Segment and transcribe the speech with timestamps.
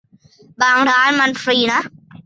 [0.61, 1.81] บางร้านมันฟรีนะ